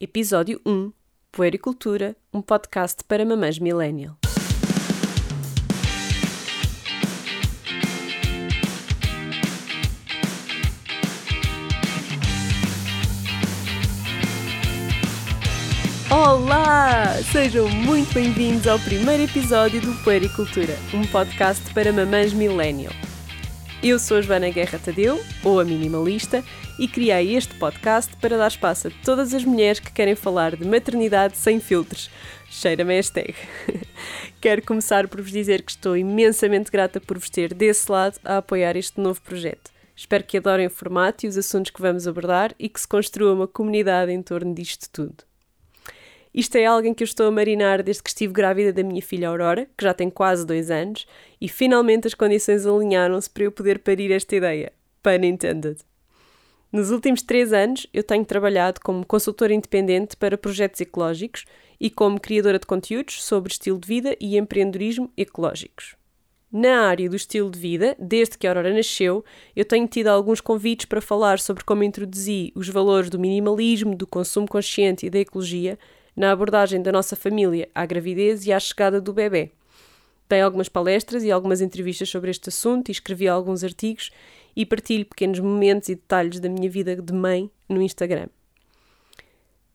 [0.00, 0.92] Episódio 1
[1.32, 4.16] Puericultura, um podcast para mamães millennial.
[16.08, 17.20] Olá!
[17.32, 22.92] Sejam muito bem-vindos ao primeiro episódio do Puericultura, um podcast para mamães millennial.
[23.80, 26.42] Eu sou a Joana Guerra Tadeu, ou a Minimalista,
[26.80, 30.66] e criei este podcast para dar espaço a todas as mulheres que querem falar de
[30.66, 32.10] maternidade sem filtros.
[32.50, 33.36] Cheira-me hashtag.
[34.40, 38.38] Quero começar por vos dizer que estou imensamente grata por vos ter desse lado a
[38.38, 39.70] apoiar este novo projeto.
[39.94, 43.32] Espero que adorem o formato e os assuntos que vamos abordar e que se construa
[43.32, 45.27] uma comunidade em torno disto tudo.
[46.32, 49.28] Isto é alguém que eu estou a marinar desde que estive grávida da minha filha
[49.28, 51.06] Aurora, que já tem quase dois anos,
[51.40, 54.72] e finalmente as condições alinharam-se para eu poder parir esta ideia.
[55.02, 55.78] Pun intended.
[56.70, 61.46] Nos últimos três anos, eu tenho trabalhado como consultora independente para projetos ecológicos
[61.80, 65.96] e como criadora de conteúdos sobre estilo de vida e empreendedorismo ecológicos.
[66.52, 70.40] Na área do estilo de vida, desde que a Aurora nasceu, eu tenho tido alguns
[70.40, 75.18] convites para falar sobre como introduzi os valores do minimalismo, do consumo consciente e da
[75.18, 75.78] ecologia
[76.18, 79.52] na abordagem da nossa família à gravidez e à chegada do bebê.
[80.28, 84.10] Dei algumas palestras e algumas entrevistas sobre este assunto e escrevi alguns artigos
[84.56, 88.26] e partilho pequenos momentos e detalhes da minha vida de mãe no Instagram.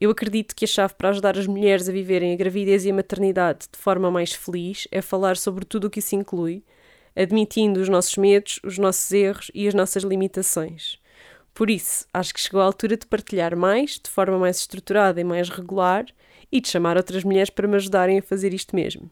[0.00, 2.94] Eu acredito que a chave para ajudar as mulheres a viverem a gravidez e a
[2.94, 6.64] maternidade de forma mais feliz é falar sobre tudo o que isso inclui,
[7.14, 11.00] admitindo os nossos medos, os nossos erros e as nossas limitações.
[11.54, 15.24] Por isso, acho que chegou a altura de partilhar mais, de forma mais estruturada e
[15.24, 16.06] mais regular,
[16.50, 19.10] e de chamar outras mulheres para me ajudarem a fazer isto mesmo.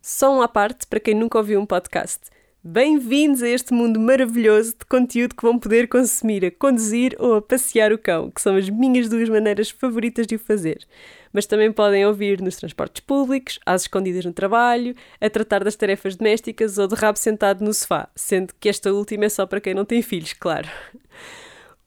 [0.00, 2.30] Só um à parte para quem nunca ouviu um podcast.
[2.62, 7.42] Bem-vindos a este mundo maravilhoso de conteúdo que vão poder consumir a conduzir ou a
[7.42, 10.84] passear o cão, que são as minhas duas maneiras favoritas de o fazer.
[11.32, 16.16] Mas também podem ouvir nos transportes públicos, às escondidas no trabalho, a tratar das tarefas
[16.16, 19.74] domésticas ou de rabo sentado no sofá, sendo que esta última é só para quem
[19.74, 20.68] não tem filhos, claro.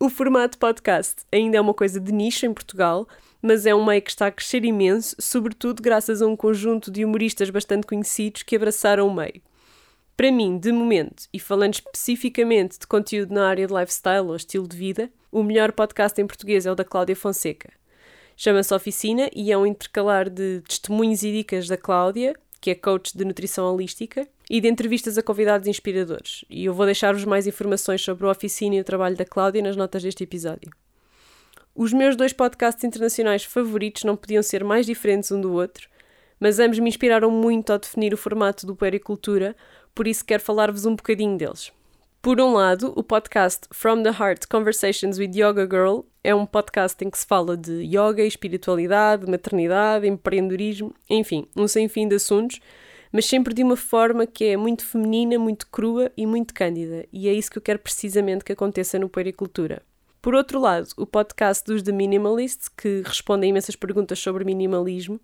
[0.01, 3.05] O formato podcast ainda é uma coisa de nicho em Portugal,
[3.41, 7.03] mas é um meio que está a crescer imenso, sobretudo graças a um conjunto de
[7.03, 9.41] humoristas bastante conhecidos que abraçaram o meio.
[10.15, 14.69] Para mim, de momento, e falando especificamente de conteúdo na área de lifestyle ou estilo
[14.69, 17.69] de vida, o melhor podcast em português é o da Cláudia Fonseca.
[18.37, 23.17] Chama-se Oficina e é um intercalar de testemunhos e dicas da Cláudia, que é coach
[23.17, 26.43] de nutrição holística, e de entrevistas a convidados inspiradores.
[26.49, 29.75] E eu vou deixar-vos mais informações sobre o Oficina e o trabalho da Cláudia nas
[29.75, 30.71] notas deste episódio.
[31.75, 35.87] Os meus dois podcasts internacionais favoritos não podiam ser mais diferentes um do outro,
[36.39, 39.55] mas ambos me inspiraram muito ao definir o formato do Puericultura,
[39.93, 41.71] por isso quero falar-vos um bocadinho deles.
[42.21, 47.01] Por um lado, o podcast From the Heart Conversations with Yoga Girl é um podcast
[47.01, 52.59] em que se fala de yoga, espiritualidade, maternidade, empreendedorismo, enfim, um sem fim de assuntos,
[53.09, 57.29] mas sempre de uma forma que é muito feminina, muito crua e muito cândida, e
[57.29, 59.81] é isso que eu quero precisamente que aconteça no Puericultura.
[60.21, 65.21] Por outro lado, o podcast dos The Minimalists, que responde a imensas perguntas sobre minimalismo,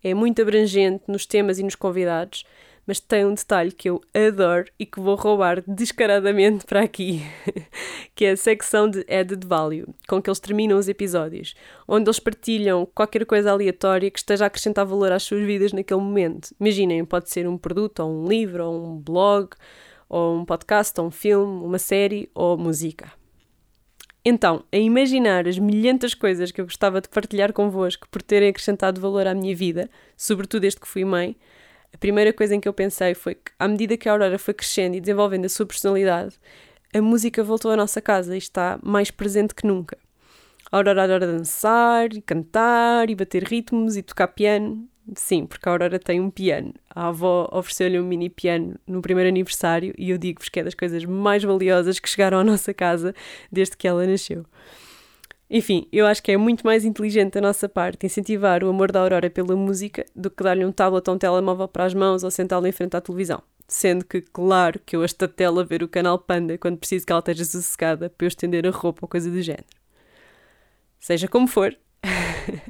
[0.00, 2.44] é muito abrangente nos temas e nos convidados,
[2.86, 7.22] mas tem um detalhe que eu adoro e que vou roubar descaradamente para aqui,
[8.14, 11.54] que é a secção de Added Value, com que eles terminam os episódios,
[11.88, 16.00] onde eles partilham qualquer coisa aleatória que esteja a acrescentar valor às suas vidas naquele
[16.00, 16.54] momento.
[16.60, 19.50] Imaginem, pode ser um produto, ou um livro, ou um blog,
[20.08, 23.12] ou um podcast, ou um filme, uma série, ou música.
[24.28, 29.00] Então, a imaginar as milhentas coisas que eu gostava de partilhar convosco por terem acrescentado
[29.00, 31.36] valor à minha vida, sobretudo desde que fui mãe,
[31.96, 34.52] a primeira coisa em que eu pensei foi que, à medida que a Aurora foi
[34.52, 36.38] crescendo e desenvolvendo a sua personalidade,
[36.94, 39.96] a música voltou à nossa casa e está mais presente que nunca.
[40.70, 44.86] A Aurora adora dançar, e cantar, e bater ritmos, e tocar piano.
[45.14, 46.74] Sim, porque a Aurora tem um piano.
[46.94, 50.74] A avó ofereceu-lhe um mini piano no primeiro aniversário e eu digo-vos que é das
[50.74, 53.14] coisas mais valiosas que chegaram à nossa casa
[53.50, 54.44] desde que ela nasceu.
[55.48, 59.00] Enfim, eu acho que é muito mais inteligente da nossa parte incentivar o amor da
[59.00, 62.30] Aurora pela música do que dar-lhe um tablet ou um telemóvel para as mãos ou
[62.30, 63.42] sentá-la em frente à televisão.
[63.68, 67.12] Sendo que, claro, que eu a estatelo a ver o canal Panda quando preciso que
[67.12, 69.64] ela esteja sossegada para eu estender a roupa ou coisa do género.
[70.98, 71.76] Seja como for.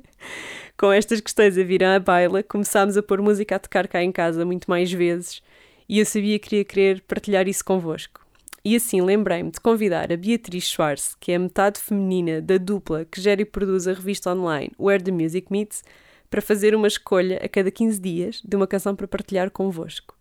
[0.76, 4.12] com estas questões a virar à baila, começámos a pôr música a tocar cá em
[4.12, 5.42] casa muito mais vezes
[5.88, 8.25] e eu sabia que queria querer partilhar isso convosco.
[8.68, 13.04] E assim lembrei-me de convidar a Beatriz Schwartz, que é a metade feminina da dupla
[13.04, 15.84] que gera e produz a revista online Where the Music Meets,
[16.28, 20.16] para fazer uma escolha a cada 15 dias de uma canção para partilhar convosco.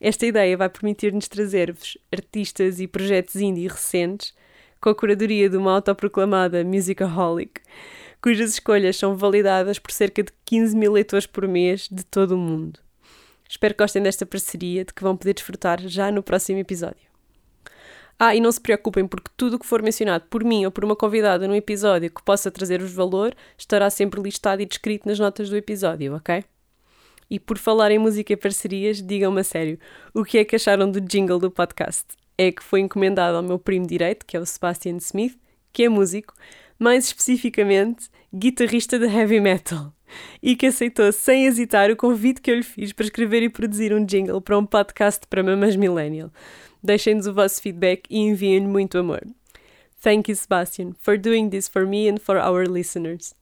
[0.00, 4.32] Esta ideia vai permitir-nos trazer-vos artistas e projetos indie recentes,
[4.80, 7.60] com a curadoria de uma autoproclamada musicaholic,
[8.22, 12.38] cujas escolhas são validadas por cerca de 15 mil leitores por mês de todo o
[12.38, 12.80] mundo.
[13.46, 17.13] Espero que gostem desta parceria, de que vão poder desfrutar já no próximo episódio.
[18.18, 20.84] Ah, e não se preocupem, porque tudo o que for mencionado por mim ou por
[20.84, 25.50] uma convidada num episódio que possa trazer-vos valor estará sempre listado e descrito nas notas
[25.50, 26.44] do episódio, ok?
[27.28, 29.78] E por falar em música e parcerias, digam-me a sério,
[30.12, 32.04] o que é que acharam do jingle do podcast?
[32.38, 35.36] É que foi encomendado ao meu primo direito, que é o Sebastian Smith,
[35.72, 36.34] que é músico,
[36.78, 39.92] mais especificamente guitarrista de heavy metal,
[40.42, 43.92] e que aceitou sem hesitar o convite que eu lhe fiz para escrever e produzir
[43.92, 46.30] um jingle para um podcast para mamães millennial.
[46.82, 49.22] Deixem-nos o vosso feedback e enviem-lhe muito amor.
[50.02, 53.34] Thank you, Sebastian, for doing this for me and for our listeners.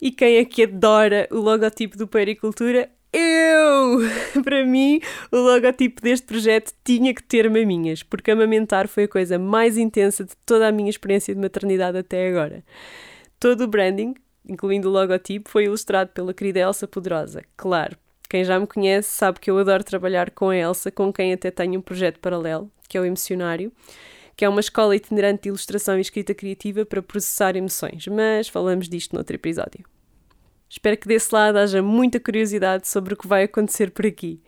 [0.00, 2.88] E quem é que adora o logotipo do Pericultura?
[3.12, 3.98] Eu!
[4.44, 5.00] Para mim,
[5.32, 10.24] o logotipo deste projeto tinha que ter maminhas, porque amamentar foi a coisa mais intensa
[10.24, 12.62] de toda a minha experiência de maternidade até agora.
[13.40, 14.14] Todo o branding,
[14.48, 17.42] incluindo o logotipo, foi ilustrado pela querida Elsa Poderosa.
[17.56, 17.96] Claro,
[18.28, 21.50] quem já me conhece sabe que eu adoro trabalhar com a Elsa, com quem até
[21.50, 23.72] tenho um projeto paralelo, que é o Emocionário,
[24.36, 28.88] que é uma escola itinerante de ilustração e escrita criativa para processar emoções, mas falamos
[28.88, 29.84] disto noutro episódio.
[30.68, 34.42] Espero que desse lado haja muita curiosidade sobre o que vai acontecer por aqui.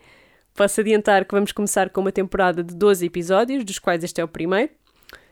[0.55, 4.25] Posso adiantar que vamos começar com uma temporada de 12 episódios, dos quais este é
[4.25, 4.71] o primeiro,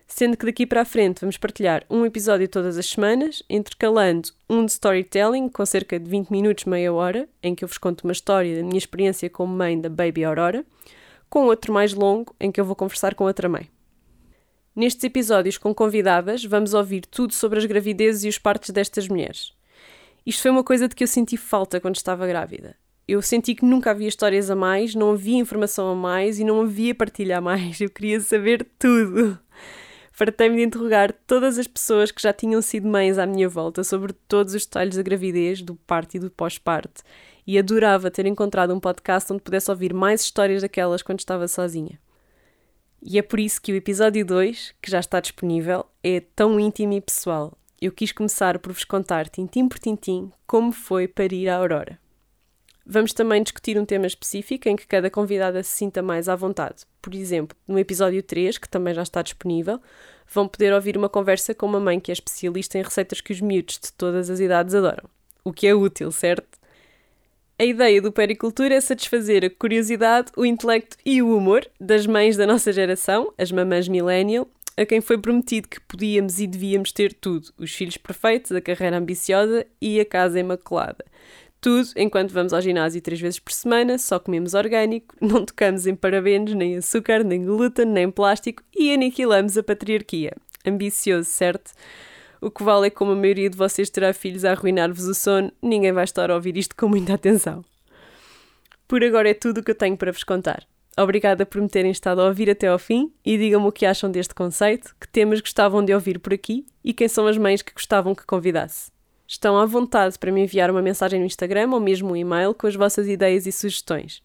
[0.08, 4.64] sendo que daqui para a frente vamos partilhar um episódio todas as semanas, intercalando um
[4.64, 8.12] de storytelling com cerca de 20 minutos, meia hora, em que eu vos conto uma
[8.12, 10.64] história da minha experiência como mãe da Baby Aurora,
[11.28, 13.68] com outro mais longo, em que eu vou conversar com outra mãe.
[14.74, 19.52] Nestes episódios com convidadas, vamos ouvir tudo sobre as gravidezes e os partos destas mulheres.
[20.24, 22.76] Isto foi uma coisa de que eu senti falta quando estava grávida.
[23.06, 26.60] Eu senti que nunca havia histórias a mais, não havia informação a mais e não
[26.60, 27.80] havia partilha a mais.
[27.80, 29.38] Eu queria saber tudo.
[30.18, 34.12] Fartei-me de interrogar todas as pessoas que já tinham sido mães à minha volta sobre
[34.12, 37.04] todos os detalhes da gravidez, do parto e do pós-parto,
[37.46, 42.00] e adorava ter encontrado um podcast onde pudesse ouvir mais histórias daquelas quando estava sozinha.
[43.00, 46.94] E é por isso que o episódio 2, que já está disponível, é tão íntimo
[46.94, 47.56] e pessoal.
[47.80, 51.96] Eu quis começar por vos contar, tintim por tintim, como foi parir a Aurora.
[52.90, 56.86] Vamos também discutir um tema específico em que cada convidada se sinta mais à vontade.
[57.02, 59.78] Por exemplo, no episódio 3, que também já está disponível,
[60.26, 63.42] vão poder ouvir uma conversa com uma mãe que é especialista em receitas que os
[63.42, 65.04] miúdos de todas as idades adoram.
[65.44, 66.58] O que é útil, certo?
[67.58, 72.38] A ideia do Pericultura é satisfazer a curiosidade, o intelecto e o humor das mães
[72.38, 74.48] da nossa geração, as mamães millennial,
[74.78, 78.96] a quem foi prometido que podíamos e devíamos ter tudo: os filhos perfeitos, a carreira
[78.96, 81.04] ambiciosa e a casa imaculada.
[81.60, 85.94] Tudo enquanto vamos ao ginásio três vezes por semana, só comemos orgânico, não tocamos em
[85.94, 90.36] parabenos, nem açúcar, nem glúten, nem plástico e aniquilamos a patriarquia.
[90.64, 91.72] Ambicioso, certo?
[92.40, 95.50] O que vale é como a maioria de vocês terá filhos a arruinar-vos o sono,
[95.60, 97.64] ninguém vai estar a ouvir isto com muita atenção.
[98.86, 100.64] Por agora é tudo o que eu tenho para vos contar.
[100.96, 104.10] Obrigada por me terem estado a ouvir até ao fim e digam-me o que acham
[104.10, 107.72] deste conceito, que temas gostavam de ouvir por aqui e quem são as mães que
[107.72, 108.90] gostavam que convidasse.
[109.30, 112.66] Estão à vontade para me enviar uma mensagem no Instagram ou mesmo um e-mail com
[112.66, 114.22] as vossas ideias e sugestões.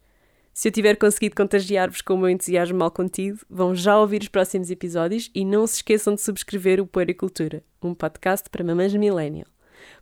[0.53, 4.29] Se eu tiver conseguido contagiar-vos com o meu entusiasmo mal contido, vão já ouvir os
[4.29, 9.47] próximos episódios e não se esqueçam de subscrever o Puericultura, um podcast para mamães millennial.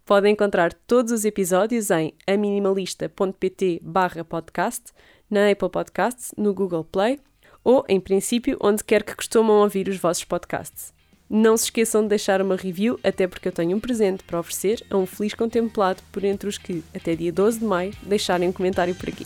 [0.05, 3.81] Podem encontrar todos os episódios em aminimalista.pt
[4.29, 4.91] podcast,
[5.27, 7.19] na Apple Podcasts, no Google Play
[7.63, 10.93] ou, em princípio, onde quer que costumam ouvir os vossos podcasts.
[11.33, 14.83] Não se esqueçam de deixar uma review, até porque eu tenho um presente para oferecer
[14.89, 18.51] a um feliz contemplado por entre os que, até dia 12 de maio, deixarem um
[18.51, 19.25] comentário por aqui.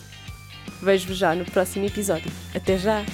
[0.80, 2.30] Vejo-vos já no próximo episódio.
[2.54, 3.04] Até já!